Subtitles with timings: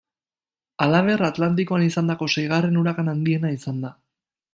[0.85, 3.93] Halaber, Atlantikoan izandako seigarren urakan handiena izan da.